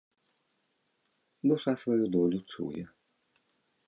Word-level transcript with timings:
Душа 1.51 1.73
сваю 1.81 2.05
долю 2.15 2.39
чуе. 2.55 2.83